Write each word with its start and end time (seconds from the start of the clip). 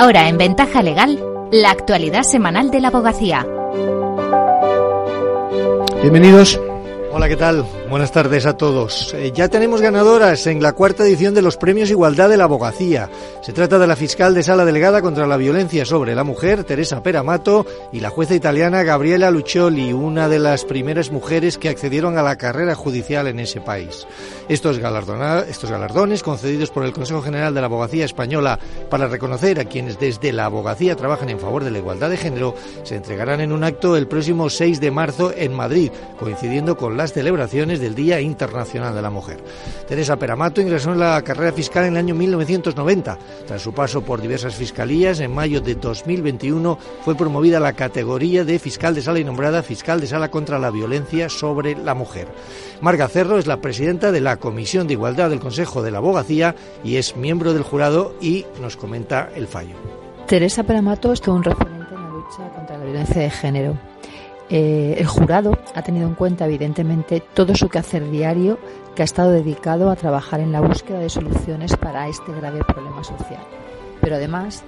Ahora 0.00 0.28
en 0.28 0.38
Ventaja 0.38 0.80
Legal, 0.80 1.18
la 1.50 1.72
actualidad 1.72 2.22
semanal 2.22 2.70
de 2.70 2.80
la 2.80 2.86
abogacía. 2.86 3.44
Bienvenidos. 6.00 6.60
Hola, 7.10 7.28
¿qué 7.28 7.34
tal? 7.34 7.66
Buenas 7.88 8.12
tardes 8.12 8.44
a 8.44 8.54
todos. 8.54 9.14
Eh, 9.14 9.32
ya 9.34 9.48
tenemos 9.48 9.80
ganadoras 9.80 10.46
en 10.46 10.62
la 10.62 10.74
cuarta 10.74 11.04
edición 11.04 11.32
de 11.32 11.40
los 11.40 11.56
Premios 11.56 11.88
Igualdad 11.88 12.28
de 12.28 12.36
la 12.36 12.44
Abogacía. 12.44 13.08
Se 13.40 13.54
trata 13.54 13.78
de 13.78 13.86
la 13.86 13.96
fiscal 13.96 14.34
de 14.34 14.42
sala 14.42 14.66
delegada 14.66 15.00
contra 15.00 15.26
la 15.26 15.38
violencia 15.38 15.86
sobre 15.86 16.14
la 16.14 16.22
mujer, 16.22 16.64
Teresa 16.64 17.02
Peramato, 17.02 17.64
y 17.90 18.00
la 18.00 18.10
jueza 18.10 18.34
italiana 18.34 18.82
Gabriela 18.82 19.30
Lucioli, 19.30 19.94
una 19.94 20.28
de 20.28 20.38
las 20.38 20.66
primeras 20.66 21.10
mujeres 21.10 21.56
que 21.56 21.70
accedieron 21.70 22.18
a 22.18 22.22
la 22.22 22.36
carrera 22.36 22.74
judicial 22.74 23.26
en 23.26 23.40
ese 23.40 23.62
país. 23.62 24.06
Estos, 24.50 24.78
estos 25.48 25.70
galardones, 25.70 26.22
concedidos 26.22 26.70
por 26.70 26.84
el 26.84 26.92
Consejo 26.92 27.22
General 27.22 27.54
de 27.54 27.60
la 27.60 27.68
Abogacía 27.68 28.04
Española 28.04 28.58
para 28.90 29.08
reconocer 29.08 29.60
a 29.60 29.64
quienes 29.64 29.98
desde 29.98 30.32
la 30.32 30.44
abogacía 30.44 30.94
trabajan 30.94 31.30
en 31.30 31.40
favor 31.40 31.64
de 31.64 31.70
la 31.70 31.78
igualdad 31.78 32.10
de 32.10 32.18
género, 32.18 32.54
se 32.82 32.96
entregarán 32.96 33.40
en 33.40 33.52
un 33.52 33.64
acto 33.64 33.96
el 33.96 34.08
próximo 34.08 34.50
6 34.50 34.78
de 34.78 34.90
marzo 34.90 35.32
en 35.34 35.54
Madrid, 35.54 35.90
coincidiendo 36.18 36.76
con 36.76 36.98
las 36.98 37.14
celebraciones 37.14 37.77
del 37.78 37.94
Día 37.94 38.20
Internacional 38.20 38.94
de 38.94 39.02
la 39.02 39.10
Mujer. 39.10 39.42
Teresa 39.86 40.16
Peramato 40.16 40.60
ingresó 40.60 40.92
en 40.92 41.00
la 41.00 41.20
carrera 41.22 41.52
fiscal 41.52 41.84
en 41.84 41.92
el 41.92 41.98
año 41.98 42.14
1990. 42.14 43.18
Tras 43.46 43.62
su 43.62 43.72
paso 43.72 44.02
por 44.02 44.20
diversas 44.20 44.54
fiscalías, 44.54 45.20
en 45.20 45.34
mayo 45.34 45.60
de 45.60 45.74
2021 45.74 46.78
fue 47.04 47.14
promovida 47.14 47.58
a 47.58 47.60
la 47.60 47.72
categoría 47.72 48.44
de 48.44 48.58
fiscal 48.58 48.94
de 48.94 49.02
sala 49.02 49.18
y 49.18 49.24
nombrada 49.24 49.62
fiscal 49.62 50.00
de 50.00 50.06
sala 50.06 50.30
contra 50.30 50.58
la 50.58 50.70
violencia 50.70 51.28
sobre 51.28 51.76
la 51.76 51.94
mujer. 51.94 52.28
Marga 52.80 53.08
Cerro 53.08 53.38
es 53.38 53.46
la 53.46 53.60
presidenta 53.60 54.12
de 54.12 54.20
la 54.20 54.36
Comisión 54.36 54.86
de 54.86 54.94
Igualdad 54.94 55.30
del 55.30 55.40
Consejo 55.40 55.82
de 55.82 55.90
la 55.90 55.98
Abogacía 55.98 56.54
y 56.84 56.96
es 56.96 57.16
miembro 57.16 57.54
del 57.54 57.62
jurado 57.62 58.14
y 58.20 58.46
nos 58.60 58.76
comenta 58.76 59.30
el 59.34 59.46
fallo. 59.46 59.76
Teresa 60.26 60.62
Peramato 60.62 61.12
es 61.12 61.20
todo 61.20 61.36
un 61.36 61.44
referente 61.44 61.94
en 61.94 62.02
la 62.02 62.10
lucha 62.10 62.48
contra 62.54 62.78
la 62.78 62.84
violencia 62.84 63.22
de 63.22 63.30
género 63.30 63.78
eh, 64.50 64.96
el 64.98 65.06
jurado 65.06 65.58
ha 65.74 65.82
tenido 65.82 66.08
en 66.08 66.14
cuenta, 66.14 66.46
evidentemente, 66.46 67.22
todo 67.34 67.54
su 67.54 67.68
quehacer 67.68 68.10
diario 68.10 68.58
que 68.94 69.02
ha 69.02 69.04
estado 69.04 69.30
dedicado 69.30 69.90
a 69.90 69.96
trabajar 69.96 70.40
en 70.40 70.52
la 70.52 70.60
búsqueda 70.60 70.98
de 71.00 71.10
soluciones 71.10 71.76
para 71.76 72.08
este 72.08 72.32
grave 72.32 72.60
problema 72.64 73.04
social. 73.04 73.42
Pero 74.00 74.16
además 74.16 74.64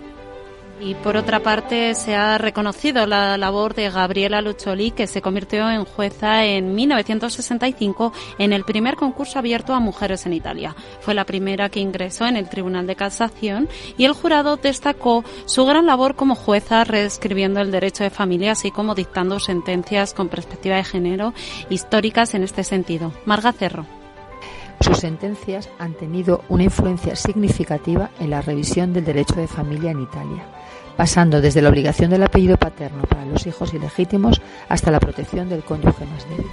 y 0.80 0.94
por 0.94 1.16
otra 1.16 1.40
parte, 1.40 1.94
se 1.94 2.14
ha 2.14 2.38
reconocido 2.38 3.06
la 3.06 3.36
labor 3.36 3.74
de 3.74 3.90
Gabriela 3.90 4.40
Lucholi, 4.40 4.90
que 4.90 5.06
se 5.06 5.20
convirtió 5.20 5.70
en 5.70 5.84
jueza 5.84 6.44
en 6.44 6.74
1965 6.74 8.12
en 8.38 8.52
el 8.52 8.64
primer 8.64 8.96
concurso 8.96 9.38
abierto 9.38 9.74
a 9.74 9.80
mujeres 9.80 10.24
en 10.26 10.32
Italia. 10.32 10.74
Fue 11.00 11.14
la 11.14 11.26
primera 11.26 11.68
que 11.68 11.80
ingresó 11.80 12.26
en 12.26 12.36
el 12.36 12.48
Tribunal 12.48 12.86
de 12.86 12.96
Casación 12.96 13.68
y 13.98 14.04
el 14.04 14.12
jurado 14.12 14.56
destacó 14.56 15.24
su 15.44 15.66
gran 15.66 15.86
labor 15.86 16.16
como 16.16 16.34
jueza 16.34 16.84
reescribiendo 16.84 17.60
el 17.60 17.70
derecho 17.70 18.04
de 18.04 18.10
familia, 18.10 18.52
así 18.52 18.70
como 18.70 18.94
dictando 18.94 19.38
sentencias 19.38 20.14
con 20.14 20.28
perspectiva 20.28 20.76
de 20.76 20.84
género 20.84 21.34
históricas 21.68 22.34
en 22.34 22.42
este 22.42 22.64
sentido. 22.64 23.12
Marga 23.26 23.52
Cerro. 23.52 23.86
Sus 24.80 24.96
sentencias 24.96 25.68
han 25.78 25.92
tenido 25.92 26.42
una 26.48 26.62
influencia 26.62 27.14
significativa 27.14 28.10
en 28.18 28.30
la 28.30 28.40
revisión 28.40 28.94
del 28.94 29.04
derecho 29.04 29.34
de 29.34 29.46
familia 29.46 29.90
en 29.90 30.00
Italia 30.00 30.59
pasando 30.96 31.40
desde 31.40 31.62
la 31.62 31.68
obligación 31.68 32.10
del 32.10 32.22
apellido 32.22 32.56
paterno 32.56 33.02
para 33.02 33.24
los 33.24 33.46
hijos 33.46 33.74
ilegítimos 33.74 34.40
hasta 34.68 34.90
la 34.90 35.00
protección 35.00 35.48
del 35.48 35.62
cónyuge 35.62 36.04
más 36.06 36.28
débil. 36.28 36.46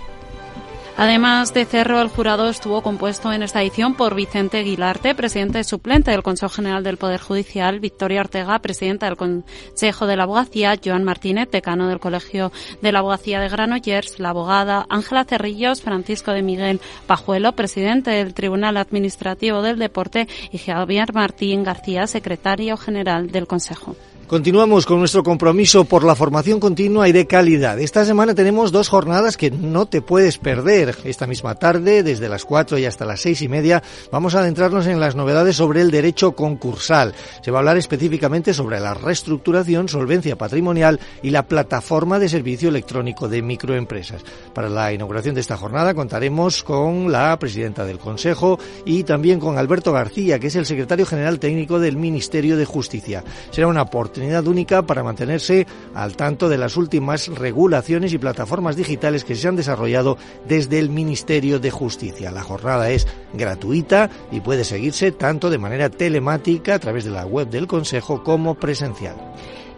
Además 1.00 1.54
de 1.54 1.66
Cerro, 1.66 2.02
el 2.02 2.08
jurado 2.08 2.50
estuvo 2.50 2.82
compuesto 2.82 3.32
en 3.32 3.44
esta 3.44 3.62
edición 3.62 3.94
por 3.94 4.16
Vicente 4.16 4.58
Aguilarte, 4.58 5.14
presidente 5.14 5.64
suplente 5.64 6.10
del 6.10 6.24
Consejo 6.24 6.52
General 6.52 6.84
del 6.84 6.98
Poder 6.98 7.22
Judicial, 7.22 7.80
Victoria 7.80 8.22
Ortega, 8.22 8.58
presidenta 8.58 9.06
del 9.06 9.16
Consejo 9.16 10.08
de 10.08 10.16
la 10.16 10.24
Abogacía, 10.24 10.76
Joan 10.84 11.03
Martínez, 11.03 11.52
decano 11.52 11.88
del 11.88 12.00
Colegio 12.00 12.52
de 12.81 12.92
la 12.92 13.00
Abogacía 13.00 13.40
de 13.40 13.47
Granollers, 13.47 14.18
la 14.18 14.30
abogada 14.30 14.88
Ángela 14.90 15.24
Cerrillos, 15.24 15.84
Francisco 15.84 16.31
de 16.31 16.42
Miguel 16.42 16.81
Pajuelo, 17.06 17.52
presidente 17.52 18.09
del 18.09 18.34
Tribunal 18.34 18.76
Administrativo 18.78 19.62
del 19.62 19.78
Deporte, 19.78 20.28
y 20.52 20.58
Javier 20.58 21.14
Martín 21.14 21.64
García, 21.64 22.08
secretario 22.08 22.76
general 22.76 23.30
del 23.30 23.46
Consejo. 23.46 23.96
Continuamos 24.28 24.86
con 24.86 25.00
nuestro 25.00 25.24
compromiso 25.24 25.86
por 25.86 26.04
la 26.04 26.14
formación 26.14 26.60
continua 26.60 27.08
y 27.08 27.14
de 27.14 27.28
calidad. 27.28 27.80
Esta 27.80 28.04
semana 28.04 28.36
tenemos 28.36 28.74
dos 28.74 28.90
jornadas 28.90 29.38
que 29.38 29.52
no 29.52 29.86
te 29.86 30.02
puedes 30.02 30.38
perder. 30.38 30.98
Esta 31.06 31.28
misma 31.28 31.56
tarde, 31.56 32.04
desde 32.04 32.28
las 32.28 32.44
cuatro 32.44 32.78
y 32.78 32.84
hasta 32.84 33.06
las 33.06 33.22
seis 33.22 33.42
y 33.42 33.48
media, 33.48 33.82
vamos 34.12 34.36
a 34.36 34.40
adentrarnos 34.40 34.86
en 34.88 35.00
las 35.00 35.16
novedades 35.16 35.56
sobre 35.56 35.80
el 35.80 35.92
derecho 35.92 36.34
concursal. 36.34 37.14
Se 37.42 37.52
va 37.52 37.60
a 37.60 37.62
hablar 37.62 37.78
específicamente 37.78 38.54
sobre 38.54 38.82
la 38.82 38.94
reestructuración, 38.94 39.88
solvencia 39.88 40.38
patrimonial 40.38 41.00
y 41.24 41.30
la 41.30 41.48
plataforma 41.48 42.20
de 42.20 42.28
servicio 42.28 42.68
electrónico 42.68 43.30
de 43.30 43.42
microempresas. 43.42 44.26
Para 44.54 44.68
la 44.68 44.92
inauguración 44.92 45.36
de 45.36 45.42
esta 45.42 45.56
jornada 45.56 45.94
contaremos 45.94 46.64
con 46.64 47.14
la 47.14 47.40
presidenta 47.40 47.86
del 47.86 47.98
Consejo 47.98 48.59
y 48.84 49.06
también 49.06 49.40
con 49.40 49.58
Alberto 49.58 49.94
García, 49.94 50.38
que 50.38 50.48
es 50.48 50.56
el 50.58 50.66
secretario 50.66 51.06
general 51.06 51.40
técnico 51.40 51.80
del 51.80 51.96
Ministerio 51.96 52.58
de 52.58 52.66
Justicia. 52.66 53.24
Será 53.52 53.68
una 53.68 53.82
aporte 53.82 54.16
única 54.17 54.85
para 54.85 55.03
mantenerse 55.03 55.67
al 55.94 56.16
tanto 56.16 56.50
de 56.50 56.57
las 56.57 56.78
últimas 56.78 57.28
regulaciones 57.28 58.13
y 58.13 58.17
plataformas 58.17 58.75
digitales 58.75 59.23
que 59.23 59.35
se 59.35 59.47
han 59.47 59.55
desarrollado 59.55 60.17
desde 60.47 60.79
el 60.79 60.89
Ministerio 60.89 61.59
de 61.59 61.72
Justicia. 61.72 62.31
La 62.31 62.44
jornada 62.44 62.89
es 62.89 63.07
gratuita 63.33 64.09
y 64.31 64.41
puede 64.41 64.63
seguirse 64.63 65.11
tanto 65.11 65.50
de 65.50 65.57
manera 65.57 65.89
telemática 65.89 66.75
a 66.75 66.79
través 66.79 67.05
de 67.05 67.11
la 67.11 67.25
web 67.25 67.50
del 67.50 67.67
Consejo 67.67 68.23
como 68.23 68.55
presencial. 68.55 69.16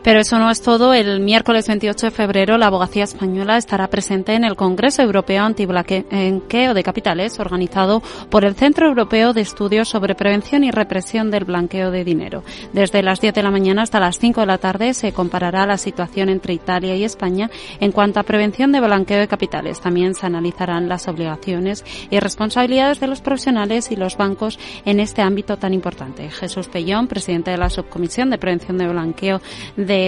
Pero 0.03 0.21
eso 0.21 0.39
no 0.39 0.49
es 0.49 0.61
todo. 0.61 0.93
El 0.93 1.19
miércoles 1.19 1.67
28 1.67 2.07
de 2.07 2.11
febrero 2.11 2.57
la 2.57 2.67
abogacía 2.67 3.03
española 3.03 3.57
estará 3.57 3.87
presente 3.89 4.33
en 4.33 4.43
el 4.43 4.55
Congreso 4.55 5.01
Europeo 5.01 5.43
Antiblanqueo 5.43 6.73
de 6.73 6.83
Capitales 6.83 7.39
organizado 7.39 8.01
por 8.29 8.45
el 8.45 8.55
Centro 8.55 8.87
Europeo 8.87 9.33
de 9.33 9.41
Estudios 9.41 9.89
sobre 9.89 10.15
Prevención 10.15 10.63
y 10.63 10.71
Represión 10.71 11.31
del 11.31 11.45
Blanqueo 11.45 11.91
de 11.91 12.03
Dinero. 12.03 12.43
Desde 12.71 13.03
las 13.03 13.19
10 13.19 13.33
de 13.33 13.43
la 13.43 13.51
mañana 13.51 13.81
hasta 13.81 13.99
las 13.99 14.19
5 14.19 14.41
de 14.41 14.47
la 14.47 14.57
tarde 14.57 14.93
se 14.93 15.11
comparará 15.11 15.65
la 15.65 15.77
situación 15.77 16.29
entre 16.29 16.53
Italia 16.53 16.95
y 16.95 17.03
España 17.03 17.49
en 17.79 17.91
cuanto 17.91 18.19
a 18.19 18.23
prevención 18.23 18.71
de 18.71 18.79
blanqueo 18.79 19.19
de 19.19 19.27
capitales. 19.27 19.81
También 19.81 20.15
se 20.15 20.25
analizarán 20.25 20.87
las 20.87 21.07
obligaciones 21.07 21.83
y 22.09 22.19
responsabilidades 22.19 22.99
de 22.99 23.07
los 23.07 23.21
profesionales 23.21 23.91
y 23.91 23.95
los 23.95 24.17
bancos 24.17 24.59
en 24.85 24.99
este 24.99 25.21
ámbito 25.21 25.57
tan 25.57 25.73
importante. 25.73 26.29
Jesús 26.29 26.67
Pellón, 26.67 27.07
presidente 27.07 27.51
de 27.51 27.57
la 27.57 27.69
Subcomisión 27.69 28.29
de 28.29 28.37
Prevención 28.37 28.77
de 28.77 28.87
Blanqueo 28.87 29.41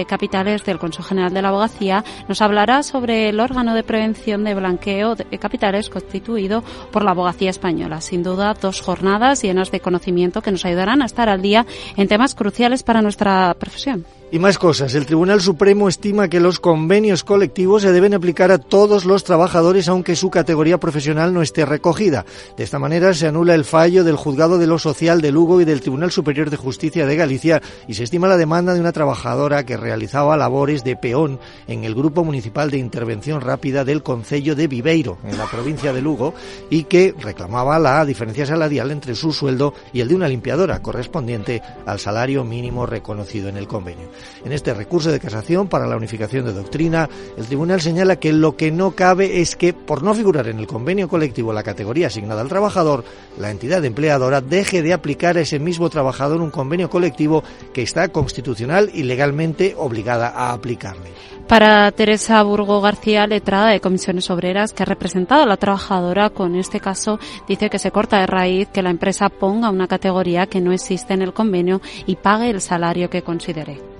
Capitales 0.08 0.64
del 0.64 0.78
Consejo 0.78 1.08
General 1.08 1.34
de 1.34 1.42
la 1.42 1.48
Abogacía, 1.48 2.04
nos 2.28 2.40
hablará 2.40 2.82
sobre 2.82 3.28
el 3.28 3.40
órgano 3.40 3.74
de 3.74 3.82
prevención 3.82 4.44
de 4.44 4.54
blanqueo 4.54 5.14
de 5.14 5.38
capitales 5.38 5.90
constituido 5.90 6.62
por 6.90 7.04
la 7.04 7.10
Abogacía 7.10 7.50
Española. 7.50 8.00
Sin 8.00 8.22
duda, 8.22 8.54
dos 8.54 8.80
jornadas 8.80 9.42
llenas 9.42 9.70
de 9.70 9.80
conocimiento 9.80 10.42
que 10.42 10.52
nos 10.52 10.64
ayudarán 10.64 11.02
a 11.02 11.06
estar 11.06 11.28
al 11.28 11.42
día 11.42 11.66
en 11.96 12.08
temas 12.08 12.34
cruciales 12.34 12.82
para 12.82 13.02
nuestra 13.02 13.54
profesión. 13.58 14.04
Y 14.32 14.38
más 14.38 14.56
cosas. 14.56 14.94
El 14.94 15.04
Tribunal 15.04 15.42
Supremo 15.42 15.90
estima 15.90 16.28
que 16.28 16.40
los 16.40 16.58
convenios 16.58 17.22
colectivos 17.22 17.82
se 17.82 17.92
deben 17.92 18.14
aplicar 18.14 18.50
a 18.50 18.56
todos 18.56 19.04
los 19.04 19.24
trabajadores 19.24 19.88
aunque 19.88 20.16
su 20.16 20.30
categoría 20.30 20.80
profesional 20.80 21.34
no 21.34 21.42
esté 21.42 21.66
recogida. 21.66 22.24
De 22.56 22.64
esta 22.64 22.78
manera 22.78 23.12
se 23.12 23.26
anula 23.26 23.54
el 23.54 23.66
fallo 23.66 24.04
del 24.04 24.16
Juzgado 24.16 24.56
de 24.56 24.66
lo 24.66 24.78
Social 24.78 25.20
de 25.20 25.32
Lugo 25.32 25.60
y 25.60 25.66
del 25.66 25.82
Tribunal 25.82 26.10
Superior 26.10 26.48
de 26.48 26.56
Justicia 26.56 27.04
de 27.04 27.14
Galicia 27.14 27.60
y 27.86 27.92
se 27.92 28.04
estima 28.04 28.26
la 28.26 28.38
demanda 28.38 28.72
de 28.72 28.80
una 28.80 28.92
trabajadora 28.92 29.66
que 29.66 29.76
realizaba 29.76 30.34
labores 30.38 30.82
de 30.82 30.96
peón 30.96 31.38
en 31.66 31.84
el 31.84 31.94
Grupo 31.94 32.24
Municipal 32.24 32.70
de 32.70 32.78
Intervención 32.78 33.42
Rápida 33.42 33.84
del 33.84 34.02
Concello 34.02 34.56
de 34.56 34.66
Viveiro, 34.66 35.18
en 35.24 35.36
la 35.36 35.44
provincia 35.44 35.92
de 35.92 36.00
Lugo, 36.00 36.32
y 36.70 36.84
que 36.84 37.14
reclamaba 37.18 37.78
la 37.78 38.02
diferencia 38.06 38.46
salarial 38.46 38.92
entre 38.92 39.14
su 39.14 39.30
sueldo 39.30 39.74
y 39.92 40.00
el 40.00 40.08
de 40.08 40.14
una 40.14 40.28
limpiadora 40.28 40.80
correspondiente 40.80 41.60
al 41.84 42.00
salario 42.00 42.44
mínimo 42.44 42.86
reconocido 42.86 43.50
en 43.50 43.58
el 43.58 43.68
convenio. 43.68 44.08
En 44.44 44.52
este 44.52 44.74
recurso 44.74 45.10
de 45.10 45.20
casación 45.20 45.68
para 45.68 45.86
la 45.86 45.96
unificación 45.96 46.44
de 46.44 46.52
doctrina, 46.52 47.08
el 47.36 47.46
tribunal 47.46 47.80
señala 47.80 48.16
que 48.16 48.32
lo 48.32 48.56
que 48.56 48.70
no 48.70 48.92
cabe 48.92 49.40
es 49.40 49.56
que, 49.56 49.72
por 49.72 50.02
no 50.02 50.14
figurar 50.14 50.48
en 50.48 50.58
el 50.58 50.66
convenio 50.66 51.08
colectivo 51.08 51.52
la 51.52 51.62
categoría 51.62 52.08
asignada 52.08 52.40
al 52.40 52.48
trabajador, 52.48 53.04
la 53.38 53.50
entidad 53.50 53.84
empleadora 53.84 54.40
deje 54.40 54.82
de 54.82 54.92
aplicar 54.92 55.36
a 55.36 55.40
ese 55.40 55.58
mismo 55.58 55.90
trabajador 55.90 56.40
un 56.40 56.50
convenio 56.50 56.90
colectivo 56.90 57.42
que 57.72 57.82
está 57.82 58.08
constitucional 58.08 58.90
y 58.92 59.02
legalmente 59.04 59.74
obligada 59.76 60.28
a 60.28 60.52
aplicarle. 60.52 61.10
Para 61.48 61.90
Teresa 61.92 62.42
Burgo 62.42 62.80
García, 62.80 63.26
letrada 63.26 63.68
de 63.68 63.80
Comisiones 63.80 64.30
Obreras, 64.30 64.72
que 64.72 64.84
ha 64.84 64.86
representado 64.86 65.42
a 65.42 65.46
la 65.46 65.56
trabajadora 65.56 66.30
con 66.30 66.56
este 66.56 66.80
caso, 66.80 67.18
dice 67.46 67.68
que 67.68 67.78
se 67.78 67.90
corta 67.90 68.20
de 68.20 68.26
raíz 68.26 68.68
que 68.68 68.82
la 68.82 68.90
empresa 68.90 69.28
ponga 69.28 69.70
una 69.70 69.88
categoría 69.88 70.46
que 70.46 70.60
no 70.60 70.72
existe 70.72 71.12
en 71.14 71.22
el 71.22 71.34
convenio 71.34 71.80
y 72.06 72.16
pague 72.16 72.48
el 72.48 72.60
salario 72.60 73.10
que 73.10 73.22
considere 73.22 73.91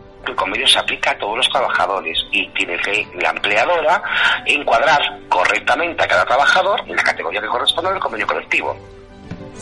convenio 0.52 0.68
se 0.68 0.78
aplica 0.78 1.12
a 1.12 1.18
todos 1.18 1.38
los 1.38 1.48
trabajadores 1.48 2.18
y 2.30 2.46
tiene 2.48 2.76
que 2.78 3.08
la 3.14 3.30
empleadora 3.30 4.02
encuadrar 4.44 5.00
correctamente 5.30 6.04
a 6.04 6.08
cada 6.08 6.26
trabajador 6.26 6.82
en 6.86 6.94
la 6.94 7.02
categoría 7.02 7.40
que 7.40 7.46
corresponde 7.46 7.90
al 7.90 7.98
convenio 7.98 8.26
colectivo. 8.26 8.76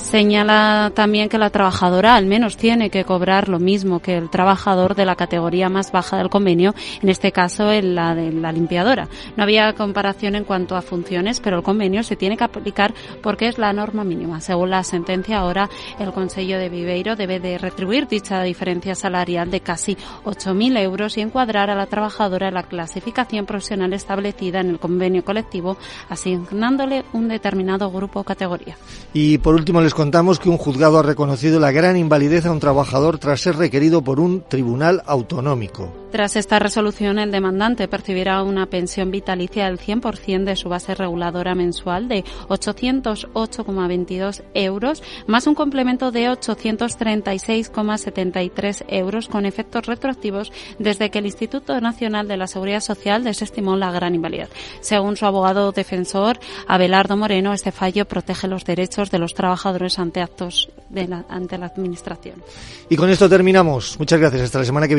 Señala 0.02 0.90
también 0.94 1.28
que 1.28 1.38
la 1.38 1.50
trabajadora 1.50 2.16
al 2.16 2.26
menos 2.26 2.56
tiene 2.56 2.90
que 2.90 3.04
cobrar 3.04 3.48
lo 3.48 3.60
mismo 3.60 4.00
que 4.00 4.16
el 4.16 4.28
trabajador 4.28 4.96
de 4.96 5.04
la 5.04 5.14
categoría 5.14 5.68
más 5.68 5.92
baja 5.92 6.16
del 6.16 6.30
convenio, 6.30 6.74
en 7.00 7.10
este 7.10 7.30
caso 7.30 7.70
en 7.70 7.94
la 7.94 8.14
de 8.14 8.32
la 8.32 8.50
limpiadora. 8.50 9.08
No 9.36 9.44
había 9.44 9.72
comparación 9.74 10.34
en 10.34 10.44
cuanto 10.44 10.74
a 10.74 10.82
funciones, 10.82 11.38
pero 11.38 11.58
el 11.58 11.62
convenio 11.62 12.02
se 12.02 12.16
tiene 12.16 12.36
que 12.36 12.44
aplicar 12.44 12.92
porque 13.22 13.46
es 13.46 13.58
la 13.58 13.72
norma 13.72 14.02
mínima. 14.02 14.40
Según 14.40 14.70
la 14.70 14.82
sentencia, 14.82 15.38
ahora 15.38 15.68
el 15.98 16.12
Consejo 16.12 16.58
de 16.58 16.68
Viveiro 16.68 17.14
debe 17.14 17.38
de 17.38 17.58
retribuir 17.58 18.08
dicha 18.08 18.42
diferencia 18.42 18.94
salarial 18.94 19.50
de 19.50 19.60
casi 19.60 19.96
8.000 20.24 20.78
euros 20.80 21.18
y 21.18 21.20
encuadrar 21.20 21.70
a 21.70 21.76
la 21.76 21.86
trabajadora 21.86 22.48
en 22.48 22.54
la 22.54 22.62
clasificación 22.62 23.46
profesional 23.46 23.92
establecida 23.92 24.60
en 24.60 24.70
el 24.70 24.78
convenio 24.78 25.24
colectivo, 25.24 25.76
asignándole 26.08 27.04
un 27.12 27.28
determinado 27.28 27.90
grupo 27.90 28.20
o 28.20 28.24
categoría. 28.24 28.76
Y 29.12 29.38
por 29.38 29.54
último 29.54 29.80
contamos 29.94 30.38
que 30.38 30.48
un 30.48 30.58
juzgado 30.58 30.98
ha 30.98 31.02
reconocido 31.02 31.60
la 31.60 31.70
gran 31.70 31.96
invalidez 31.96 32.46
a 32.46 32.52
un 32.52 32.60
trabajador 32.60 33.18
tras 33.18 33.40
ser 33.40 33.56
requerido 33.56 34.02
por 34.02 34.20
un 34.20 34.42
tribunal 34.42 35.02
autonómico. 35.06 36.00
Tras 36.10 36.34
esta 36.34 36.58
resolución, 36.58 37.20
el 37.20 37.30
demandante 37.30 37.86
percibirá 37.86 38.42
una 38.42 38.66
pensión 38.66 39.12
vitalicia 39.12 39.66
del 39.66 39.78
100% 39.78 40.42
de 40.42 40.56
su 40.56 40.68
base 40.68 40.96
reguladora 40.96 41.54
mensual 41.54 42.08
de 42.08 42.24
808,22 42.48 44.42
euros, 44.54 45.04
más 45.28 45.46
un 45.46 45.54
complemento 45.54 46.10
de 46.10 46.28
836,73 46.28 48.86
euros 48.88 49.28
con 49.28 49.46
efectos 49.46 49.86
retroactivos 49.86 50.50
desde 50.80 51.10
que 51.10 51.20
el 51.20 51.26
Instituto 51.26 51.80
Nacional 51.80 52.26
de 52.26 52.38
la 52.38 52.48
Seguridad 52.48 52.80
Social 52.80 53.22
desestimó 53.22 53.76
la 53.76 53.92
gran 53.92 54.16
invalidez. 54.16 54.50
Según 54.80 55.16
su 55.16 55.26
abogado 55.26 55.70
defensor, 55.70 56.40
Abelardo 56.66 57.16
Moreno, 57.16 57.52
este 57.52 57.70
fallo 57.70 58.06
protege 58.06 58.48
los 58.48 58.64
derechos 58.64 59.12
de 59.12 59.20
los 59.20 59.34
trabajadores 59.34 59.60
ante 59.98 60.20
actos 60.20 60.68
de 60.88 61.08
la, 61.08 61.24
ante 61.28 61.56
la 61.58 61.66
Administración. 61.66 62.42
Y 62.88 62.96
con 62.96 63.08
esto 63.08 63.28
terminamos. 63.28 63.98
Muchas 63.98 64.20
gracias. 64.20 64.42
Hasta 64.42 64.58
la 64.58 64.64
semana 64.64 64.86
que 64.88 64.94
viene. 64.94 64.98